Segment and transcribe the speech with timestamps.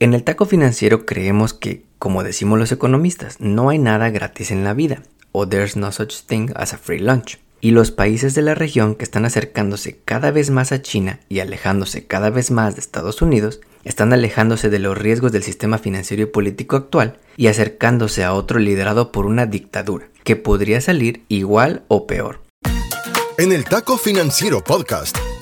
[0.00, 4.62] En el taco financiero creemos que, como decimos los economistas, no hay nada gratis en
[4.62, 7.40] la vida, o there's no such thing as a free lunch.
[7.60, 11.40] Y los países de la región que están acercándose cada vez más a China y
[11.40, 16.22] alejándose cada vez más de Estados Unidos, están alejándose de los riesgos del sistema financiero
[16.22, 21.82] y político actual y acercándose a otro liderado por una dictadura, que podría salir igual
[21.88, 22.40] o peor.
[23.36, 25.18] En el Taco Financiero Podcast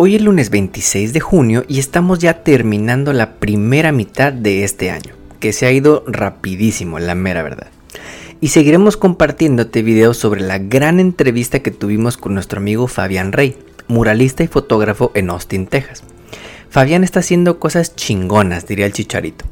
[0.00, 4.92] Hoy es lunes 26 de junio y estamos ya terminando la primera mitad de este
[4.92, 7.66] año, que se ha ido rapidísimo, la mera verdad.
[8.40, 13.56] Y seguiremos compartiéndote videos sobre la gran entrevista que tuvimos con nuestro amigo Fabián Rey,
[13.88, 16.04] muralista y fotógrafo en Austin, Texas.
[16.70, 19.46] Fabián está haciendo cosas chingonas, diría el chicharito.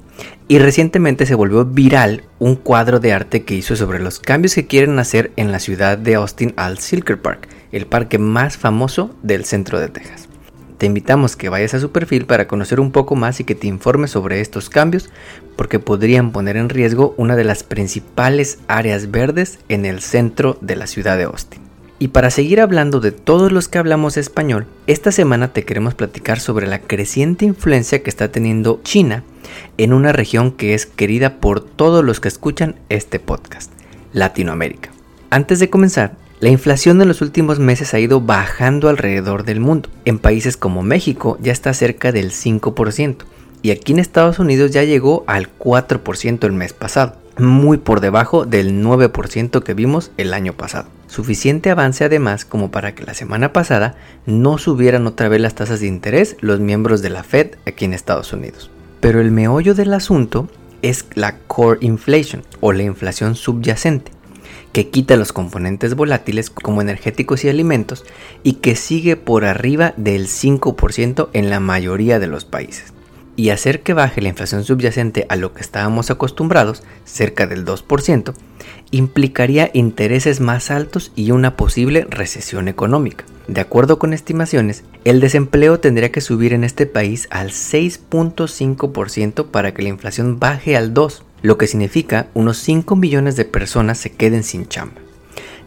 [0.47, 4.69] Y recientemente se volvió viral un cuadro de arte que hizo sobre los cambios que
[4.69, 9.45] quieren hacer en la ciudad de Austin al Silker Park, el parque más famoso del
[9.45, 10.26] centro de Texas.
[10.79, 13.67] Te invitamos que vayas a su perfil para conocer un poco más y que te
[13.67, 15.09] informes sobre estos cambios
[15.57, 20.77] porque podrían poner en riesgo una de las principales áreas verdes en el centro de
[20.77, 21.63] la ciudad de Austin.
[21.99, 26.41] Y para seguir hablando de todos los que hablamos español, esta semana te queremos platicar
[26.41, 29.25] sobre la creciente influencia que está teniendo China
[29.79, 33.73] en una región que es querida por todos los que escuchan este podcast,
[34.13, 34.91] Latinoamérica.
[35.31, 39.89] Antes de comenzar, la inflación en los últimos meses ha ido bajando alrededor del mundo.
[40.05, 43.25] En países como México ya está cerca del 5%
[43.63, 48.45] y aquí en Estados Unidos ya llegó al 4% el mes pasado, muy por debajo
[48.45, 50.89] del 9% que vimos el año pasado.
[51.07, 53.97] Suficiente avance además como para que la semana pasada
[54.27, 57.95] no subieran otra vez las tasas de interés los miembros de la Fed aquí en
[57.95, 58.71] Estados Unidos.
[59.01, 60.51] Pero el meollo del asunto
[60.83, 64.16] es la core inflation o la inflación subyacente
[64.73, 68.05] que quita los componentes volátiles como energéticos y alimentos
[68.43, 72.93] y que sigue por arriba del 5% en la mayoría de los países.
[73.37, 78.33] Y hacer que baje la inflación subyacente a lo que estábamos acostumbrados, cerca del 2%,
[78.91, 83.25] implicaría intereses más altos y una posible recesión económica.
[83.47, 89.73] De acuerdo con estimaciones, el desempleo tendría que subir en este país al 6.5% para
[89.73, 94.13] que la inflación baje al 2% lo que significa unos 5 millones de personas se
[94.13, 95.01] queden sin chamba.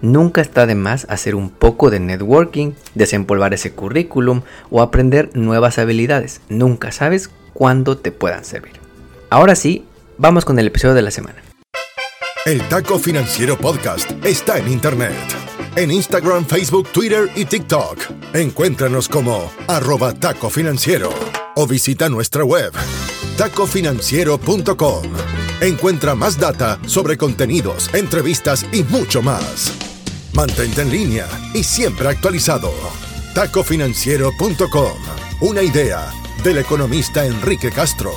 [0.01, 5.77] Nunca está de más hacer un poco de networking, desempolvar ese currículum o aprender nuevas
[5.77, 6.41] habilidades.
[6.47, 8.73] Nunca sabes cuándo te puedan servir.
[9.29, 9.85] Ahora sí,
[10.17, 11.43] vamos con el episodio de la semana.
[12.45, 15.13] El Taco Financiero Podcast está en Internet.
[15.75, 17.99] En Instagram, Facebook, Twitter y TikTok.
[18.33, 21.09] Encuéntranos como arroba taco financiero
[21.55, 22.71] o visita nuestra web
[23.37, 25.38] tacofinanciero.com.
[25.61, 29.73] Encuentra más data sobre contenidos, entrevistas y mucho más.
[30.33, 32.71] Mantente en línea y siempre actualizado.
[33.35, 34.93] Tacofinanciero.com.
[35.41, 36.13] Una idea
[36.45, 38.13] del economista Enrique Castro.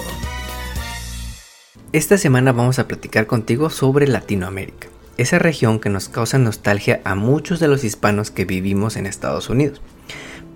[1.93, 4.87] Esta semana vamos a platicar contigo sobre Latinoamérica,
[5.17, 9.51] esa región que nos causa nostalgia a muchos de los hispanos que vivimos en Estados
[9.51, 9.81] Unidos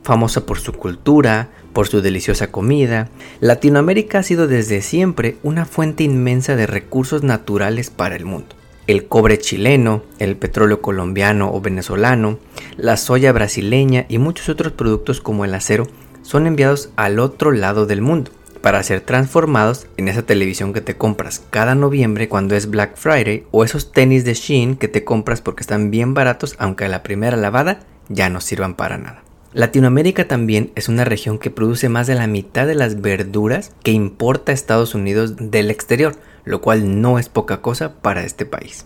[0.07, 3.09] famosa por su cultura, por su deliciosa comida,
[3.41, 8.55] Latinoamérica ha sido desde siempre una fuente inmensa de recursos naturales para el mundo.
[8.87, 12.39] El cobre chileno, el petróleo colombiano o venezolano,
[12.77, 15.89] la soya brasileña y muchos otros productos como el acero
[16.23, 18.31] son enviados al otro lado del mundo
[18.63, 23.45] para ser transformados en esa televisión que te compras cada noviembre cuando es Black Friday
[23.51, 27.03] o esos tenis de Shein que te compras porque están bien baratos aunque a la
[27.03, 29.26] primera lavada ya no sirvan para nada.
[29.57, 33.91] Latinoamérica también es una región que produce más de la mitad de las verduras que
[33.91, 36.15] importa Estados Unidos del exterior,
[36.45, 38.85] lo cual no es poca cosa para este país.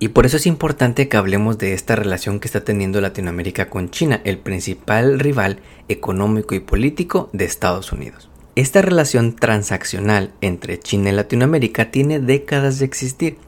[0.00, 3.90] Y por eso es importante que hablemos de esta relación que está teniendo Latinoamérica con
[3.90, 8.28] China, el principal rival económico y político de Estados Unidos.
[8.56, 13.38] Esta relación transaccional entre China y Latinoamérica tiene décadas de existir,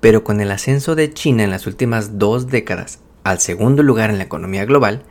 [0.00, 4.18] pero con el ascenso de China en las últimas dos décadas al segundo lugar en
[4.18, 5.04] la economía global,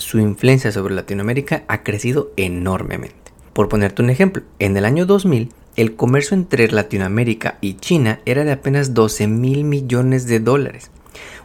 [0.00, 3.16] su influencia sobre Latinoamérica ha crecido enormemente.
[3.52, 8.44] Por ponerte un ejemplo, en el año 2000 el comercio entre Latinoamérica y China era
[8.44, 10.90] de apenas 12 mil millones de dólares,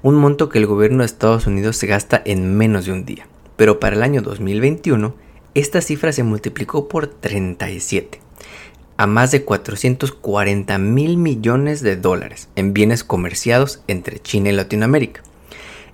[0.02, 3.28] un monto que el gobierno de Estados Unidos se gasta en menos de un día.
[3.56, 5.16] Pero para el año 2021,
[5.54, 8.22] esta cifra se multiplicó por 37.
[8.98, 15.22] a más de 440 mil millones de dólares en bienes comerciados entre China y Latinoamérica.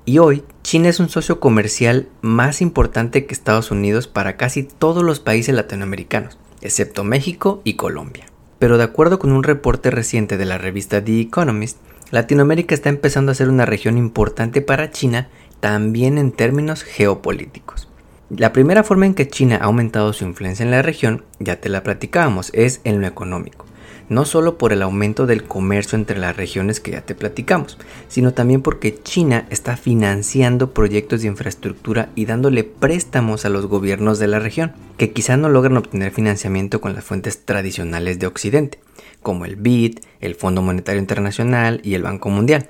[0.03, 5.03] Y hoy China es un socio comercial más importante que Estados Unidos para casi todos
[5.03, 8.25] los países latinoamericanos, excepto México y Colombia.
[8.57, 11.77] Pero de acuerdo con un reporte reciente de la revista The Economist,
[12.09, 17.87] Latinoamérica está empezando a ser una región importante para China también en términos geopolíticos.
[18.29, 21.69] La primera forma en que China ha aumentado su influencia en la región, ya te
[21.69, 23.65] la platicábamos, es en lo económico.
[24.11, 27.77] No solo por el aumento del comercio entre las regiones que ya te platicamos,
[28.09, 34.19] sino también porque China está financiando proyectos de infraestructura y dándole préstamos a los gobiernos
[34.19, 38.81] de la región, que quizá no logran obtener financiamiento con las fuentes tradicionales de Occidente,
[39.21, 42.67] como el BID, el Fondo Monetario Internacional y el Banco Mundial.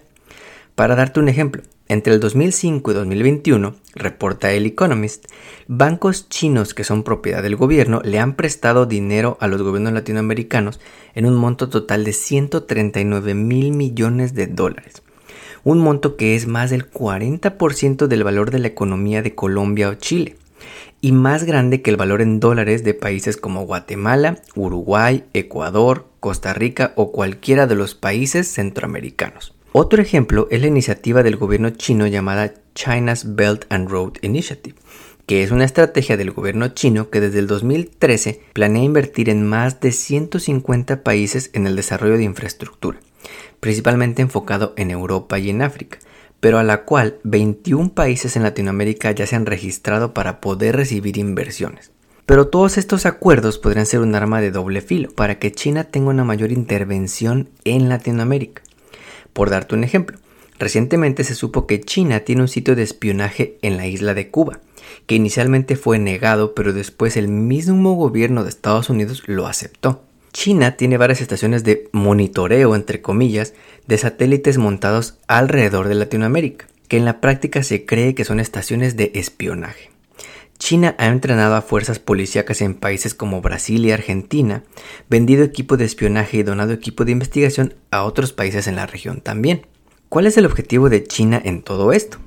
[0.75, 5.25] Para darte un ejemplo, entre el 2005 y 2021, reporta el Economist,
[5.67, 10.79] bancos chinos que son propiedad del gobierno le han prestado dinero a los gobiernos latinoamericanos
[11.15, 15.03] en un monto total de 139 mil millones de dólares.
[15.65, 19.95] Un monto que es más del 40% del valor de la economía de Colombia o
[19.95, 20.37] Chile
[21.01, 26.53] y más grande que el valor en dólares de países como Guatemala, Uruguay, Ecuador, Costa
[26.53, 29.55] Rica o cualquiera de los países centroamericanos.
[29.73, 34.75] Otro ejemplo es la iniciativa del gobierno chino llamada China's Belt and Road Initiative,
[35.25, 39.79] que es una estrategia del gobierno chino que desde el 2013 planea invertir en más
[39.79, 42.99] de 150 países en el desarrollo de infraestructura,
[43.61, 45.99] principalmente enfocado en Europa y en África,
[46.41, 51.17] pero a la cual 21 países en Latinoamérica ya se han registrado para poder recibir
[51.17, 51.91] inversiones.
[52.25, 56.09] Pero todos estos acuerdos podrían ser un arma de doble filo para que China tenga
[56.09, 58.63] una mayor intervención en Latinoamérica.
[59.33, 60.17] Por darte un ejemplo,
[60.59, 64.59] recientemente se supo que China tiene un sitio de espionaje en la isla de Cuba,
[65.05, 70.03] que inicialmente fue negado, pero después el mismo gobierno de Estados Unidos lo aceptó.
[70.33, 73.53] China tiene varias estaciones de monitoreo, entre comillas,
[73.87, 78.95] de satélites montados alrededor de Latinoamérica, que en la práctica se cree que son estaciones
[78.95, 79.90] de espionaje.
[80.61, 84.61] China ha entrenado a fuerzas policíacas en países como Brasil y Argentina,
[85.09, 89.21] vendido equipo de espionaje y donado equipo de investigación a otros países en la región
[89.21, 89.65] también.
[90.07, 92.19] ¿Cuál es el objetivo de China en todo esto?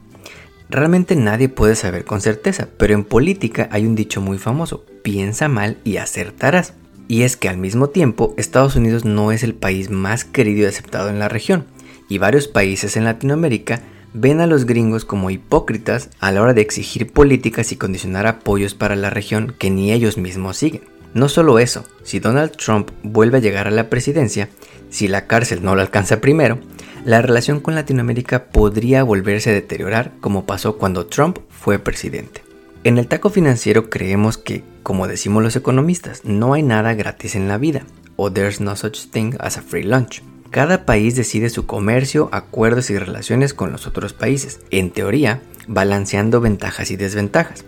[0.68, 5.46] Realmente nadie puede saber con certeza, pero en política hay un dicho muy famoso, piensa
[5.46, 6.74] mal y acertarás.
[7.06, 10.64] Y es que al mismo tiempo Estados Unidos no es el país más querido y
[10.64, 11.66] aceptado en la región,
[12.08, 13.80] y varios países en Latinoamérica
[14.14, 18.74] ven a los gringos como hipócritas a la hora de exigir políticas y condicionar apoyos
[18.74, 20.82] para la región que ni ellos mismos siguen.
[21.12, 24.48] No solo eso, si Donald Trump vuelve a llegar a la presidencia,
[24.88, 26.58] si la cárcel no lo alcanza primero,
[27.04, 32.42] la relación con Latinoamérica podría volverse a deteriorar como pasó cuando Trump fue presidente.
[32.84, 37.48] En el taco financiero creemos que, como decimos los economistas, no hay nada gratis en
[37.48, 37.84] la vida,
[38.16, 40.22] o there's no such thing as a free lunch.
[40.54, 46.40] Cada país decide su comercio, acuerdos y relaciones con los otros países, en teoría, balanceando
[46.40, 47.64] ventajas y desventajas.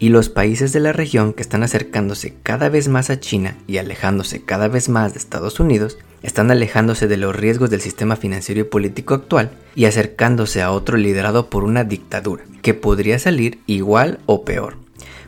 [0.00, 3.76] Y los países de la región que están acercándose cada vez más a China y
[3.76, 8.60] alejándose cada vez más de Estados Unidos, están alejándose de los riesgos del sistema financiero
[8.60, 14.18] y político actual y acercándose a otro liderado por una dictadura, que podría salir igual
[14.26, 14.78] o peor.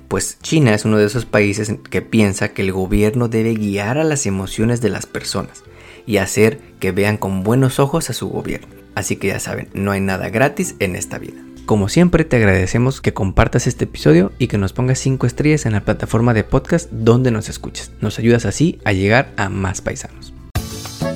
[0.08, 4.04] Pues China es uno de esos países que piensa que el gobierno debe guiar a
[4.04, 5.62] las emociones de las personas,
[6.08, 8.66] y hacer que vean con buenos ojos a su gobierno.
[8.94, 11.40] Así que ya saben, no hay nada gratis en esta vida.
[11.66, 15.74] Como siempre te agradecemos que compartas este episodio y que nos pongas 5 estrellas en
[15.74, 17.92] la plataforma de podcast donde nos escuches.
[18.00, 20.32] Nos ayudas así a llegar a más paisanos.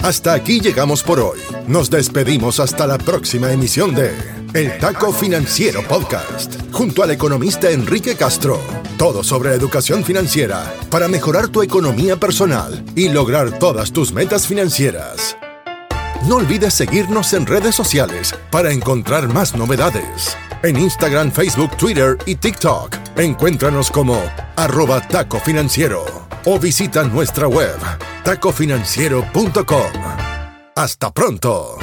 [0.03, 1.39] Hasta aquí llegamos por hoy.
[1.67, 4.13] Nos despedimos hasta la próxima emisión de
[4.53, 8.82] El Taco Financiero Podcast, junto al economista Enrique Castro.
[9.03, 15.37] Todo sobre educación financiera para mejorar tu economía personal y lograr todas tus metas financieras.
[16.29, 20.37] No olvides seguirnos en redes sociales para encontrar más novedades.
[20.63, 22.95] En Instagram, Facebook, Twitter y TikTok.
[23.17, 24.23] Encuéntranos como
[24.55, 26.05] arroba taco financiero
[26.45, 27.75] o visita nuestra web
[28.23, 29.93] tacofinanciero.com.
[30.77, 31.77] Hasta pronto.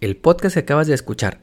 [0.00, 1.42] El podcast que acabas de escuchar,